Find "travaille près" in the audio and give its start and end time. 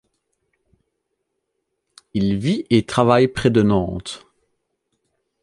2.87-3.51